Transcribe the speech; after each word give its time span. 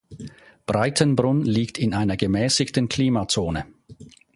Breitenbrunn 0.65 1.43
liegt 1.45 1.77
in 1.77 1.93
einer 1.93 2.17
gemäßigten 2.17 2.89
Klimazone. 2.89 3.67